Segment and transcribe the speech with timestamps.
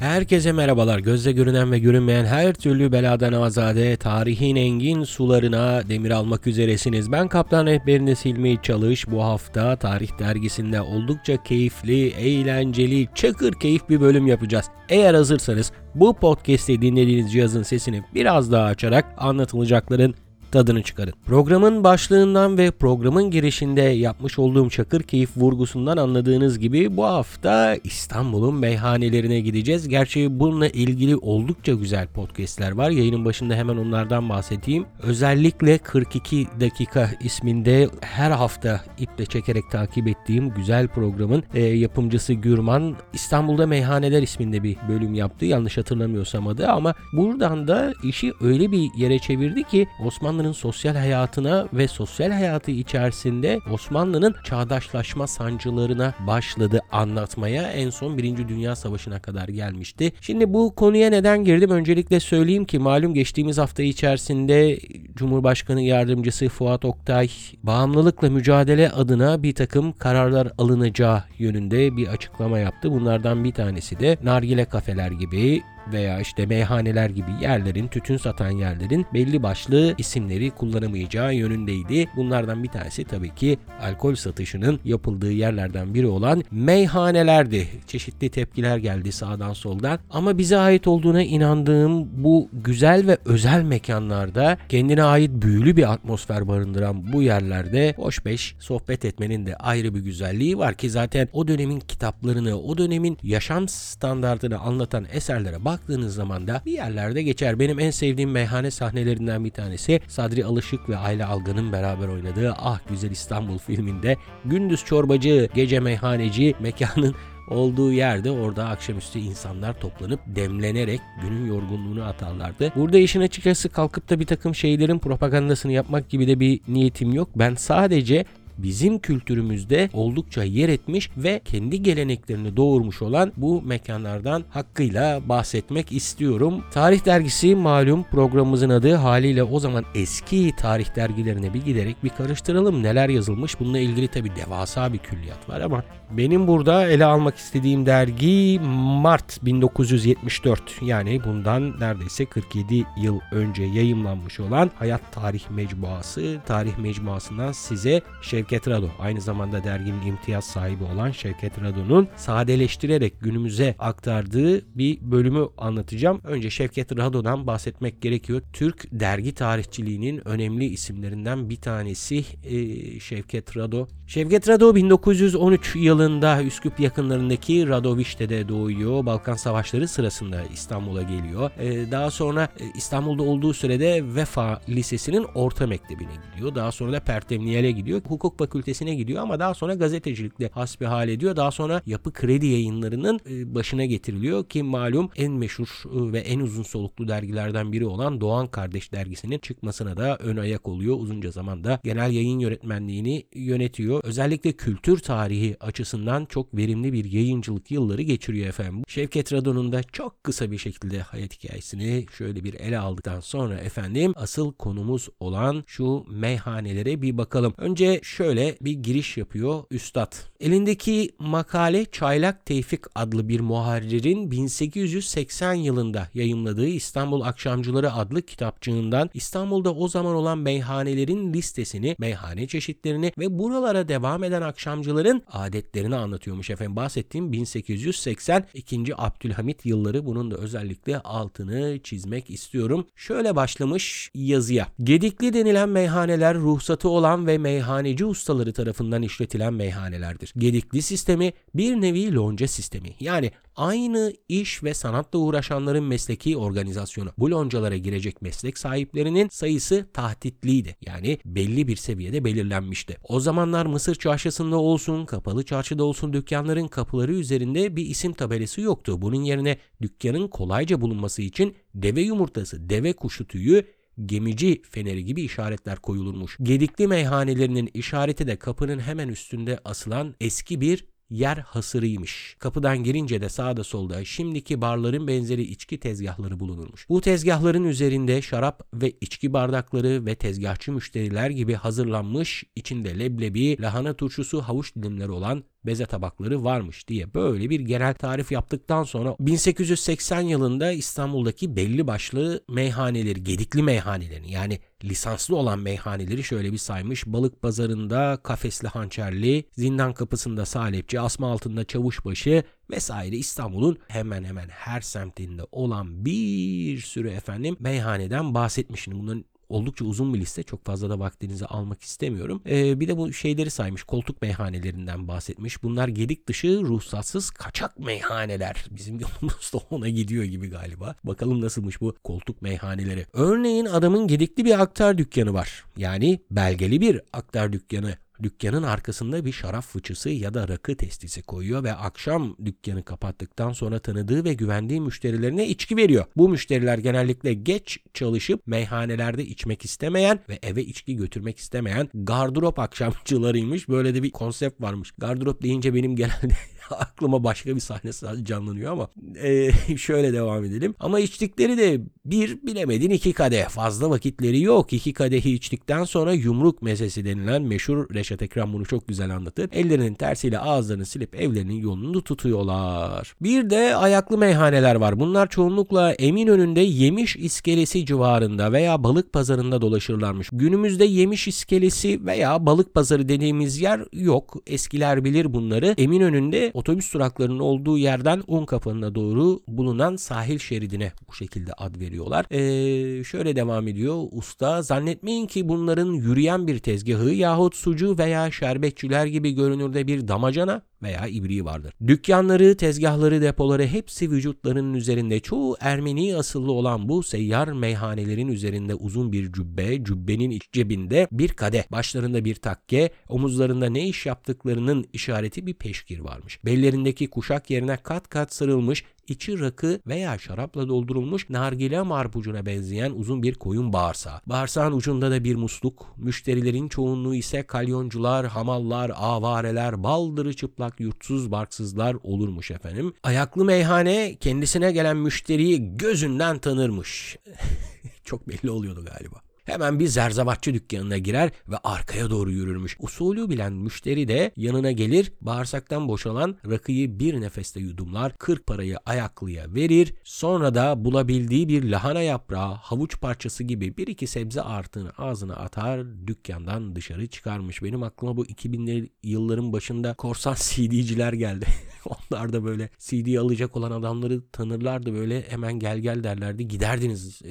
[0.00, 0.98] Herkese merhabalar.
[0.98, 7.12] Gözle görünen ve görünmeyen her türlü beladan azade, tarihin engin sularına demir almak üzeresiniz.
[7.12, 9.10] Ben kaptan rehberiniz Hilmi Çalış.
[9.10, 14.66] Bu hafta Tarih Dergisi'nde oldukça keyifli, eğlenceli, çakır keyif bir bölüm yapacağız.
[14.88, 20.14] Eğer hazırsanız bu podcast'i dinlediğiniz cihazın sesini biraz daha açarak anlatılacakların
[20.52, 21.12] tadını çıkarın.
[21.26, 28.54] Programın başlığından ve programın girişinde yapmış olduğum çakır keyif vurgusundan anladığınız gibi bu hafta İstanbul'un
[28.54, 29.88] meyhanelerine gideceğiz.
[29.88, 32.90] Gerçi bununla ilgili oldukça güzel podcastler var.
[32.90, 34.86] Yayının başında hemen onlardan bahsedeyim.
[35.02, 42.96] Özellikle 42 dakika isminde her hafta iple çekerek takip ettiğim güzel programın e, yapımcısı Gürman
[43.12, 45.44] İstanbul'da Meyhaneler isminde bir bölüm yaptı.
[45.44, 50.94] Yanlış hatırlamıyorsam adı ama buradan da işi öyle bir yere çevirdi ki Osmanlı Osmanlı'nın sosyal
[50.94, 57.62] hayatına ve sosyal hayatı içerisinde Osmanlı'nın çağdaşlaşma sancılarına başladı anlatmaya.
[57.72, 58.48] En son 1.
[58.48, 60.12] Dünya Savaşı'na kadar gelmişti.
[60.20, 61.70] Şimdi bu konuya neden girdim?
[61.70, 64.78] Öncelikle söyleyeyim ki malum geçtiğimiz hafta içerisinde
[65.14, 67.28] Cumhurbaşkanı Yardımcısı Fuat Oktay
[67.62, 72.92] bağımlılıkla mücadele adına bir takım kararlar alınacağı yönünde bir açıklama yaptı.
[72.92, 79.06] Bunlardan bir tanesi de nargile kafeler gibi veya işte meyhaneler gibi yerlerin, tütün satan yerlerin
[79.14, 82.08] belli başlı isimleri kullanamayacağı yönündeydi.
[82.16, 87.68] Bunlardan bir tanesi tabii ki alkol satışının yapıldığı yerlerden biri olan meyhanelerdi.
[87.86, 94.58] Çeşitli tepkiler geldi sağdan soldan ama bize ait olduğuna inandığım bu güzel ve özel mekanlarda
[94.68, 100.00] kendine ait büyülü bir atmosfer barındıran bu yerlerde hoş beş sohbet etmenin de ayrı bir
[100.00, 106.14] güzelliği var ki zaten o dönemin kitaplarını, o dönemin yaşam standartını anlatan eserlere bak baktığınız
[106.14, 107.58] zaman da bir yerlerde geçer.
[107.58, 112.80] Benim en sevdiğim meyhane sahnelerinden bir tanesi Sadri Alışık ve Ayla Algan'ın beraber oynadığı Ah
[112.88, 117.14] Güzel İstanbul filminde gündüz çorbacı, gece meyhaneci mekanın
[117.50, 122.72] olduğu yerde orada akşamüstü insanlar toplanıp demlenerek günün yorgunluğunu atarlardı.
[122.76, 127.28] Burada işin açıkçası kalkıp da bir takım şeylerin propagandasını yapmak gibi de bir niyetim yok.
[127.36, 128.24] Ben sadece
[128.58, 136.64] bizim kültürümüzde oldukça yer etmiş ve kendi geleneklerini doğurmuş olan bu mekanlardan hakkıyla bahsetmek istiyorum.
[136.70, 142.82] Tarih dergisi malum programımızın adı haliyle o zaman eski tarih dergilerine bir giderek bir karıştıralım
[142.82, 143.60] neler yazılmış.
[143.60, 148.60] Bununla ilgili tabi devasa bir külliyat var ama benim burada ele almak istediğim dergi
[149.02, 156.36] Mart 1974 yani bundan neredeyse 47 yıl önce yayımlanmış olan Hayat Tarih Mecmuası.
[156.46, 163.74] Tarih Mecmuası'ndan size Şevket Rado aynı zamanda derginin imtiyaz sahibi olan Şevket Rado'nun sadeleştirerek günümüze
[163.78, 166.20] aktardığı bir bölümü anlatacağım.
[166.24, 168.42] Önce Şevket Rado'dan bahsetmek gerekiyor.
[168.52, 173.86] Türk dergi tarihçiliğinin önemli isimlerinden bir tanesi e, Şevket Rado.
[174.06, 179.06] Şevket Rado 1913 yıl yılında Üsküp yakınlarındaki Radovişte'de doğuyor.
[179.06, 181.50] Balkan Savaşları sırasında İstanbul'a geliyor.
[181.58, 186.54] Ee, daha sonra e, İstanbul'da olduğu sürede Vefa Lisesi'nin orta mektebine gidiyor.
[186.54, 188.00] Daha sonra da Pertemniyel'e gidiyor.
[188.08, 191.36] Hukuk fakültesine gidiyor ama daha sonra gazetecilikle hasbihal ediyor.
[191.36, 196.40] Daha sonra Yapı Kredi Yayınları'nın e, başına getiriliyor ki malum en meşhur e, ve en
[196.40, 200.96] uzun soluklu dergilerden biri olan Doğan Kardeş dergisinin çıkmasına da ön ayak oluyor.
[201.00, 204.00] Uzunca zamanda genel yayın yönetmenliğini yönetiyor.
[204.04, 208.82] Özellikle kültür tarihi açısından çok verimli bir yayıncılık yılları geçiriyor efendim.
[208.88, 214.12] Şevket Radon'un da çok kısa bir şekilde hayat hikayesini şöyle bir ele aldıktan sonra efendim
[214.16, 217.54] asıl konumuz olan şu meyhanelere bir bakalım.
[217.58, 220.12] Önce şöyle bir giriş yapıyor üstad.
[220.40, 229.74] Elindeki makale Çaylak Tevfik adlı bir muharririn 1880 yılında yayımladığı İstanbul Akşamcıları adlı kitapçığından İstanbul'da
[229.74, 236.76] o zaman olan meyhanelerin listesini, meyhane çeşitlerini ve buralara devam eden akşamcıların adetlerini anlatıyormuş efendim.
[236.76, 238.94] Bahsettiğim 1882.
[238.96, 242.86] Abdülhamit yılları bunun da özellikle altını çizmek istiyorum.
[242.96, 244.66] Şöyle başlamış yazıya.
[244.82, 250.32] Gedikli denilen meyhaneler ruhsatı olan ve meyhaneci ustaları tarafından işletilen meyhanelerdir.
[250.36, 252.88] Gedikli sistemi bir nevi lonca sistemi.
[253.00, 257.10] Yani aynı iş ve sanatla uğraşanların mesleki organizasyonu.
[257.18, 260.76] Bu loncalara girecek meslek sahiplerinin sayısı tahtitliydi.
[260.86, 262.96] Yani belli bir seviyede belirlenmişti.
[263.08, 269.02] O zamanlar Mısır çarşısında olsun, kapalı çarşıda olsun dükkanların kapıları üzerinde bir isim tabelası yoktu.
[269.02, 273.64] Bunun yerine dükkanın kolayca bulunması için deve yumurtası, deve kuşu tüyü,
[274.06, 276.36] gemici feneri gibi işaretler koyulurmuş.
[276.42, 282.36] Gedikli meyhanelerinin işareti de kapının hemen üstünde asılan eski bir yer hasırıymış.
[282.38, 286.88] Kapıdan girince de sağda solda şimdiki barların benzeri içki tezgahları bulunurmuş.
[286.88, 293.94] Bu tezgahların üzerinde şarap ve içki bardakları ve tezgahçı müşteriler gibi hazırlanmış içinde leblebi, lahana
[293.94, 300.20] turşusu, havuç dilimleri olan beze tabakları varmış diye böyle bir genel tarif yaptıktan sonra 1880
[300.20, 307.06] yılında İstanbul'daki belli başlı meyhaneleri, gedikli meyhanelerini yani lisanslı olan meyhaneleri şöyle bir saymış.
[307.06, 314.80] Balık pazarında kafesli hançerli, zindan kapısında salepçi, asma altında çavuşbaşı vesaire İstanbul'un hemen hemen her
[314.80, 318.82] semtinde olan bir sürü efendim meyhaneden bahsetmiş.
[318.82, 320.42] Şimdi bunların oldukça uzun bir liste.
[320.42, 322.42] Çok fazla da vaktinizi almak istemiyorum.
[322.48, 323.82] Ee, bir de bu şeyleri saymış.
[323.82, 325.62] Koltuk meyhanelerinden bahsetmiş.
[325.62, 328.64] Bunlar gedik dışı ruhsatsız kaçak meyhaneler.
[328.70, 330.94] Bizim yolumuz da ona gidiyor gibi galiba.
[331.04, 333.06] Bakalım nasılmış bu koltuk meyhaneleri.
[333.12, 335.64] Örneğin adamın gedikli bir aktar dükkanı var.
[335.76, 341.64] Yani belgeli bir aktar dükkanı dükkanın arkasında bir şarap fıçısı ya da rakı testisi koyuyor
[341.64, 346.04] ve akşam dükkanı kapattıktan sonra tanıdığı ve güvendiği müşterilerine içki veriyor.
[346.16, 353.68] Bu müşteriler genellikle geç çalışıp meyhanelerde içmek istemeyen ve eve içki götürmek istemeyen gardırop akşamcılarıymış.
[353.68, 354.92] Böyle de bir konsept varmış.
[354.98, 356.28] Gardırop deyince benim genelde
[356.78, 358.88] aklıma başka bir sahne canlanıyor ama
[359.22, 360.74] e, şöyle devam edelim.
[360.80, 363.48] Ama içtikleri de bir bilemedin iki kadeh.
[363.48, 364.72] Fazla vakitleri yok.
[364.72, 369.48] İki kadehi içtikten sonra yumruk mesesi denilen meşhur Reşat Ekrem bunu çok güzel anlatır.
[369.52, 373.14] Ellerinin tersiyle ağızlarını silip evlerinin yolunu tutuyorlar.
[373.20, 375.00] Bir de ayaklı meyhaneler var.
[375.00, 380.28] Bunlar çoğunlukla Eminönü'nde Yemiş iskelesi civarında veya balık pazarında dolaşırlarmış.
[380.32, 384.36] Günümüzde Yemiş iskelesi veya balık pazarı dediğimiz yer yok.
[384.46, 385.74] Eskiler bilir bunları.
[385.78, 392.26] Eminönü'nde otobüs duraklarının olduğu yerden un kapanına doğru bulunan sahil şeridine bu şekilde ad veriyorlar.
[392.30, 394.62] Ee, şöyle devam ediyor usta.
[394.62, 401.06] Zannetmeyin ki bunların yürüyen bir tezgahı yahut sucu veya şerbetçiler gibi görünürde bir damacana veya
[401.06, 401.74] ibriği vardır.
[401.86, 409.12] Dükkanları, tezgahları, depoları hepsi vücutlarının üzerinde çoğu Ermeni asıllı olan bu seyyar meyhanelerin üzerinde uzun
[409.12, 415.46] bir cübbe, cübbenin iç cebinde bir kadeh, başlarında bir takke, omuzlarında ne iş yaptıklarının işareti
[415.46, 416.44] bir peşkir varmış.
[416.44, 423.22] Bellerindeki kuşak yerine kat kat sarılmış içi rakı veya şarapla doldurulmuş nargile marpucuna benzeyen uzun
[423.22, 424.20] bir koyun bağırsağı.
[424.26, 425.94] Bağırsağın ucunda da bir musluk.
[425.96, 432.94] Müşterilerin çoğunluğu ise kalyoncular, hamallar, avareler, baldırı çıplak yurtsuz barksızlar olurmuş efendim.
[433.02, 437.16] Ayaklı meyhane kendisine gelen müşteriyi gözünden tanırmış.
[438.04, 439.27] Çok belli oluyordu galiba.
[439.48, 442.76] Hemen bir zerzavatçı dükkanına girer ve arkaya doğru yürürmüş.
[442.80, 449.54] Usulü bilen müşteri de yanına gelir, bağırsaktan boşalan rakıyı bir nefeste yudumlar, kırk parayı ayaklıya
[449.54, 455.36] verir, sonra da bulabildiği bir lahana yaprağı, havuç parçası gibi bir iki sebze artığını ağzına
[455.36, 457.62] atar, dükkandan dışarı çıkarmış.
[457.62, 461.46] Benim aklıma bu 2000'li yılların başında korsan CD'ciler geldi.
[461.84, 466.48] Onlar da böyle CD alacak olan adamları tanırlardı böyle hemen gel gel derlerdi.
[466.48, 467.30] Giderdiniz e,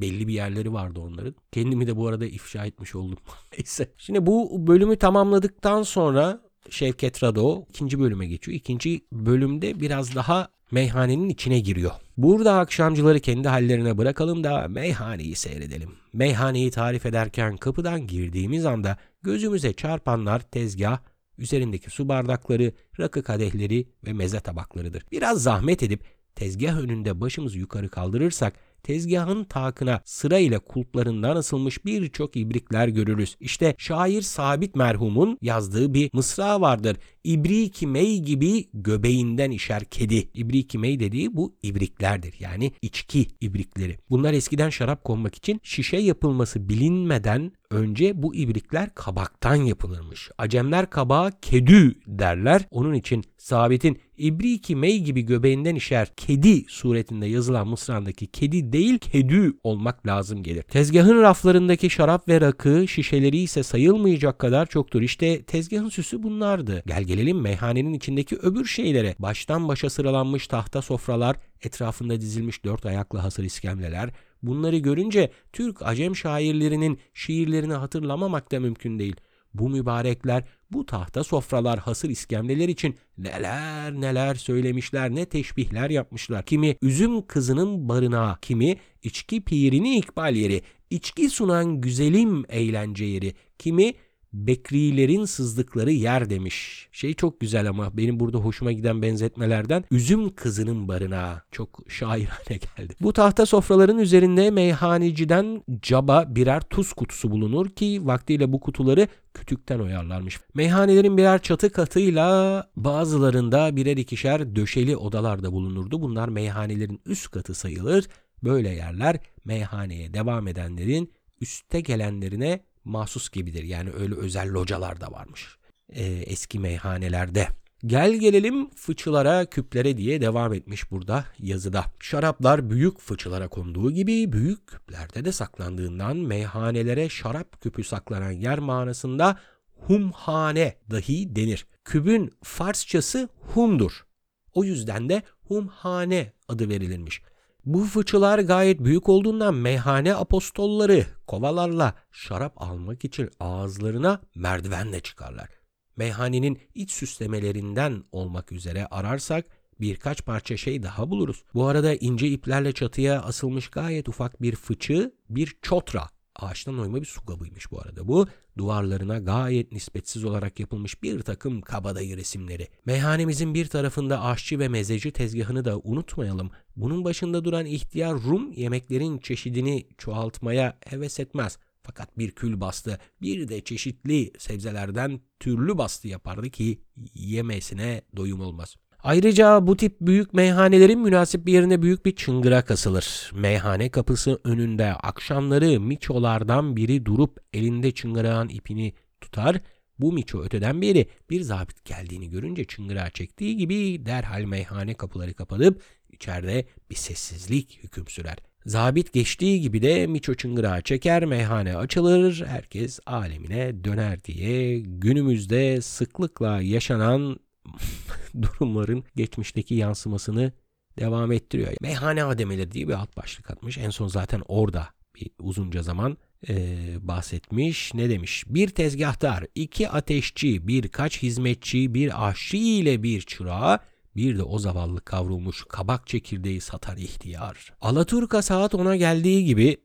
[0.00, 1.33] belli bir yerleri vardı onların.
[1.52, 3.18] Kendimi de bu arada ifşa etmiş oldum.
[3.52, 3.88] Neyse.
[3.98, 6.40] Şimdi bu bölümü tamamladıktan sonra
[6.70, 8.56] Şevket Rado ikinci bölüme geçiyor.
[8.56, 11.92] İkinci bölümde biraz daha meyhanenin içine giriyor.
[12.16, 15.90] Burada akşamcıları kendi hallerine bırakalım da meyhaneyi seyredelim.
[16.12, 20.98] Meyhaneyi tarif ederken kapıdan girdiğimiz anda gözümüze çarpanlar tezgah,
[21.38, 25.06] üzerindeki su bardakları, rakı kadehleri ve meze tabaklarıdır.
[25.12, 26.04] Biraz zahmet edip
[26.34, 28.54] tezgah önünde başımızı yukarı kaldırırsak
[28.84, 33.36] tezgahın takına sırayla kulplarından asılmış birçok ibrikler görürüz.
[33.40, 36.96] İşte şair Sabit merhumun yazdığı bir mısra vardır.
[37.24, 40.28] İbriki mey gibi göbeğinden işer kedi.
[40.34, 42.34] İbriki mey dediği bu ibriklerdir.
[42.40, 43.98] Yani içki ibrikleri.
[44.10, 50.30] Bunlar eskiden şarap konmak için şişe yapılması bilinmeden önce bu ibrikler kabaktan yapılırmış.
[50.38, 52.66] Acemler kabağa kedü derler.
[52.70, 59.52] Onun için Sabit'in İbriki mey gibi göbeğinden işer kedi suretinde yazılan mısrandaki kedi değil kedü
[59.64, 60.62] olmak lazım gelir.
[60.62, 65.02] Tezgahın raflarındaki şarap ve rakı şişeleri ise sayılmayacak kadar çoktur.
[65.02, 66.82] İşte tezgahın süsü bunlardı.
[66.86, 69.14] Gel gelelim meyhanenin içindeki öbür şeylere.
[69.18, 74.10] Baştan başa sıralanmış tahta sofralar, etrafında dizilmiş dört ayaklı hasır iskemleler,
[74.46, 79.16] Bunları görünce Türk Acem şairlerinin şiirlerini hatırlamamak da mümkün değil.
[79.54, 86.44] Bu mübarekler bu tahta sofralar hasır iskemleler için neler neler söylemişler ne teşbihler yapmışlar.
[86.44, 93.94] Kimi üzüm kızının barınağı, kimi içki pirini ikbal yeri, içki sunan güzelim eğlence yeri, kimi
[94.34, 96.88] Bekrilerin sızdıkları yer demiş.
[96.92, 101.42] Şey çok güzel ama benim burada hoşuma giden benzetmelerden üzüm kızının barınağı.
[101.50, 102.94] Çok şairane geldi.
[103.00, 109.78] Bu tahta sofraların üzerinde meyhaneciden caba birer tuz kutusu bulunur ki vaktiyle bu kutuları kütükten
[109.78, 110.40] oyarlarmış.
[110.54, 116.02] Meyhanelerin birer çatı katıyla bazılarında birer ikişer döşeli odalarda bulunurdu.
[116.02, 118.08] Bunlar meyhanelerin üst katı sayılır.
[118.44, 123.62] Böyle yerler meyhaneye devam edenlerin üste gelenlerine mahsus gibidir.
[123.62, 125.56] Yani öyle özel localar da varmış.
[125.92, 127.48] e, eski meyhanelerde.
[127.86, 131.84] Gel gelelim fıçılara, küplere diye devam etmiş burada yazıda.
[132.00, 139.38] Şaraplar büyük fıçılara konduğu gibi büyük küplerde de saklandığından meyhanelere şarap küpü saklanan yer manasında
[139.74, 141.66] humhane dahi denir.
[141.84, 144.06] Kübün Farsçası humdur.
[144.52, 147.22] O yüzden de humhane adı verilirmiş.
[147.66, 155.48] Bu fıçılar gayet büyük olduğundan meyhane apostolları kovalarla şarap almak için ağızlarına merdivenle çıkarlar.
[155.96, 159.46] Meyhanenin iç süslemelerinden olmak üzere ararsak
[159.80, 161.44] birkaç parça şey daha buluruz.
[161.54, 167.06] Bu arada ince iplerle çatıya asılmış gayet ufak bir fıçı, bir çotra ağaçtan oyma bir
[167.06, 168.28] su kabıymış bu arada bu.
[168.58, 172.68] Duvarlarına gayet nispetsiz olarak yapılmış bir takım kabadayı resimleri.
[172.86, 176.50] Meyhanemizin bir tarafında aşçı ve mezeci tezgahını da unutmayalım.
[176.76, 181.58] Bunun başında duran ihtiyar Rum yemeklerin çeşidini çoğaltmaya heves etmez.
[181.82, 186.80] Fakat bir kül bastı, bir de çeşitli sebzelerden türlü bastı yapardı ki
[187.14, 188.76] yemesine doyum olmaz.
[189.04, 193.30] Ayrıca bu tip büyük meyhanelerin münasip bir yerine büyük bir çıngırak asılır.
[193.34, 199.60] Meyhane kapısı önünde akşamları miçolardan biri durup elinde çıngırağın ipini tutar.
[199.98, 205.82] Bu miço öteden beri bir zabit geldiğini görünce çıngırağı çektiği gibi derhal meyhane kapıları kapanıp
[206.12, 208.36] içeride bir sessizlik hüküm sürer.
[208.66, 216.60] Zabit geçtiği gibi de miço çıngırağı çeker, meyhane açılır, herkes alemine döner diye günümüzde sıklıkla
[216.60, 217.38] yaşanan
[218.42, 220.52] durumların geçmişteki yansımasını
[220.98, 221.72] devam ettiriyor.
[221.80, 223.78] Meyhane ademeleri diye bir alt başlık atmış.
[223.78, 226.16] En son zaten orada bir uzunca zaman
[226.48, 227.94] e, bahsetmiş.
[227.94, 228.44] Ne demiş?
[228.46, 233.78] Bir tezgahtar, iki ateşçi, birkaç hizmetçi, bir aşçı ile bir çırağı,
[234.16, 237.72] bir de o zavallı kavrulmuş kabak çekirdeği satar ihtiyar.
[237.80, 239.76] Alaturka saat ona geldiği gibi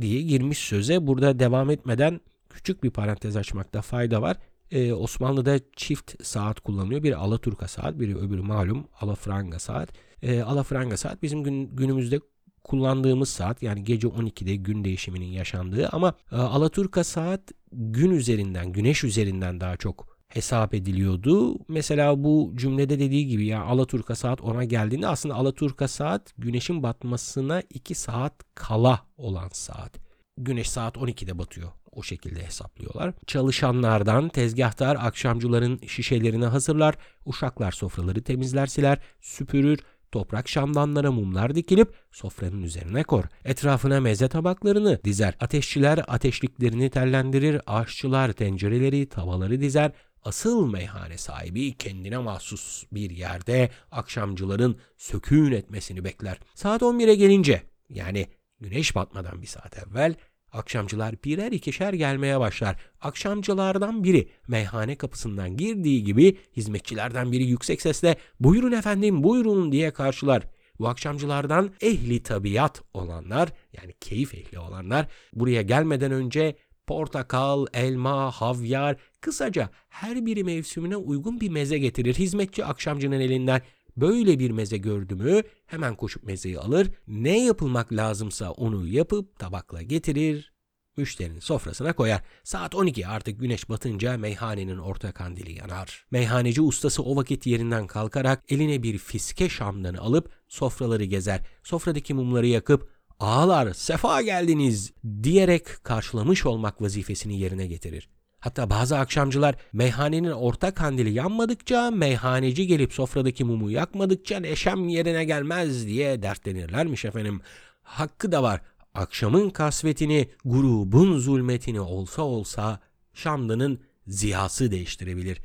[0.00, 1.06] diye girmiş söze.
[1.06, 2.20] Burada devam etmeden
[2.50, 4.36] küçük bir parantez açmakta fayda var
[4.70, 7.02] e, Osmanlı'da çift saat kullanılıyor.
[7.02, 9.88] Biri Alaturka saat, biri öbürü malum Alafranga saat.
[10.22, 12.20] E, Alafranga saat bizim gün, günümüzde
[12.64, 17.40] kullandığımız saat yani gece 12'de gün değişiminin yaşandığı ama e, Alaturka saat
[17.72, 21.58] gün üzerinden, güneş üzerinden daha çok hesap ediliyordu.
[21.68, 27.62] Mesela bu cümlede dediği gibi ya Alaturka saat ona geldiğinde aslında Alaturka saat güneşin batmasına
[27.70, 29.92] 2 saat kala olan saat.
[30.38, 33.14] Güneş saat 12'de batıyor o şekilde hesaplıyorlar.
[33.26, 36.94] Çalışanlardan tezgahtar akşamcıların şişelerini hazırlar,
[37.26, 39.78] uşaklar sofraları temizler siler, süpürür,
[40.12, 43.24] toprak şamdanlara mumlar dikilip sofranın üzerine kor.
[43.44, 45.34] Etrafına meze tabaklarını dizer.
[45.40, 49.92] Ateşçiler ateşliklerini tellendirir, aşçılar tencereleri, tavaları dizer.
[50.22, 56.38] Asıl meyhane sahibi kendine mahsus bir yerde akşamcıların sökün etmesini bekler.
[56.54, 58.26] Saat 11'e gelince yani
[58.60, 60.14] güneş batmadan bir saat evvel
[60.52, 62.76] Akşamcılar birer ikişer gelmeye başlar.
[63.00, 70.42] Akşamcılardan biri meyhane kapısından girdiği gibi hizmetçilerden biri yüksek sesle buyurun efendim buyurun diye karşılar.
[70.78, 78.96] Bu akşamcılardan ehli tabiat olanlar yani keyif ehli olanlar buraya gelmeden önce portakal, elma, havyar,
[79.20, 83.62] kısaca her biri mevsimine uygun bir meze getirir hizmetçi akşamcının elinden.
[84.00, 89.82] Böyle bir meze gördü mü hemen koşup mezeyi alır, ne yapılmak lazımsa onu yapıp tabakla
[89.82, 90.52] getirir,
[90.96, 92.22] müşterinin sofrasına koyar.
[92.44, 96.06] Saat 12 artık güneş batınca meyhanenin orta kandili yanar.
[96.10, 101.40] Meyhaneci ustası o vakit yerinden kalkarak eline bir fiske şamdanı alıp sofraları gezer.
[101.62, 104.92] Sofradaki mumları yakıp ağalar sefa geldiniz
[105.22, 108.08] diyerek karşılamış olmak vazifesini yerine getirir.
[108.40, 115.86] Hatta bazı akşamcılar meyhanenin orta kandili yanmadıkça, meyhaneci gelip sofradaki mumu yakmadıkça neşem yerine gelmez
[115.86, 117.40] diye dertlenirlermiş efendim.
[117.82, 118.60] Hakkı da var.
[118.94, 122.80] Akşamın kasvetini, grubun zulmetini olsa olsa
[123.14, 125.38] Şamlı'nın ziyası değiştirebilir.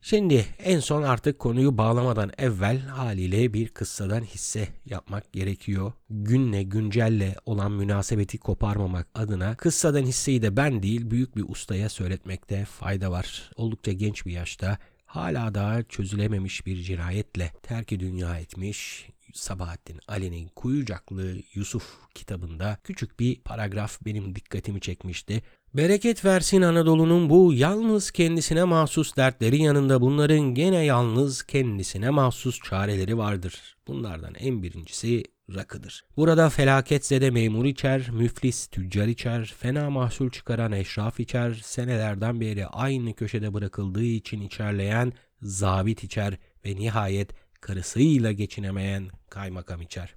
[0.00, 5.92] Şimdi en son artık konuyu bağlamadan evvel haliyle bir kıssadan hisse yapmak gerekiyor.
[6.10, 12.64] Günle güncelle olan münasebeti koparmamak adına kıssadan hisseyi de ben değil büyük bir ustaya söyletmekte
[12.64, 13.50] fayda var.
[13.56, 21.36] Oldukça genç bir yaşta hala daha çözülememiş bir cinayetle terki dünya etmiş Sabahattin Ali'nin Kuyucaklı
[21.54, 25.42] Yusuf kitabında küçük bir paragraf benim dikkatimi çekmişti.
[25.74, 33.18] Bereket versin Anadolu'nun bu yalnız kendisine mahsus dertleri yanında bunların gene yalnız kendisine mahsus çareleri
[33.18, 33.76] vardır.
[33.86, 36.04] Bunlardan en birincisi rakıdır.
[36.16, 43.14] Burada felaketse memur içer, müflis tüccar içer, fena mahsul çıkaran eşraf içer, senelerden beri aynı
[43.14, 50.14] köşede bırakıldığı için içerleyen zabit içer ve nihayet karısıyla geçinemeyen kaymakam içer.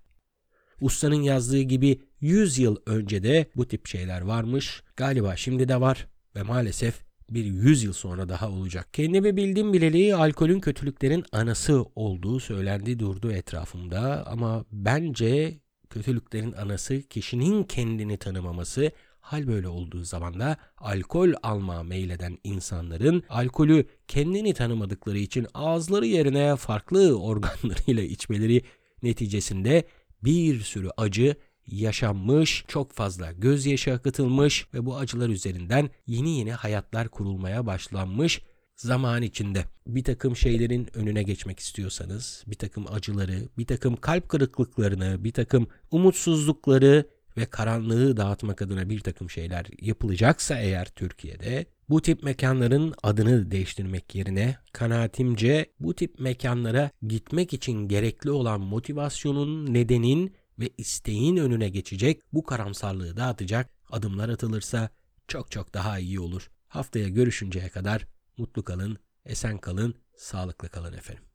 [0.82, 4.84] Ustanın yazdığı gibi 100 yıl önce de bu tip şeyler varmış.
[4.98, 8.94] Galiba şimdi de var ve maalesef bir 100 yıl sonra daha olacak.
[8.94, 15.60] Kendimi bildim bileli alkolün kötülüklerin anası olduğu söylendi durdu etrafımda ama bence
[15.90, 23.86] kötülüklerin anası kişinin kendini tanımaması, hal böyle olduğu zaman da alkol alma meyleden insanların alkolü
[24.08, 28.62] kendini tanımadıkları için ağızları yerine farklı organlarıyla içmeleri
[29.04, 29.84] neticesinde
[30.24, 31.36] bir sürü acı
[31.68, 38.42] yaşanmış, çok fazla gözyaşı akıtılmış ve bu acılar üzerinden yeni yeni hayatlar kurulmaya başlanmış
[38.76, 39.66] zaman içinde.
[39.88, 45.68] Bir takım şeylerin önüne geçmek istiyorsanız, bir takım acıları, bir takım kalp kırıklıklarını, bir takım
[45.92, 47.06] umutsuzlukları
[47.38, 54.16] ve karanlığı dağıtmak adına bir takım şeyler yapılacaksa eğer Türkiye'de bu tip mekanların adını değiştirmek
[54.16, 62.22] yerine kanaatimce bu tip mekanlara gitmek için gerekli olan motivasyonun, nedenin ve isteğin önüne geçecek
[62.34, 64.90] bu karamsarlığı dağıtacak adımlar atılırsa
[65.28, 66.52] çok çok daha iyi olur.
[66.68, 71.31] Haftaya görüşünceye kadar mutlu kalın, esen kalın, sağlıklı kalın efendim.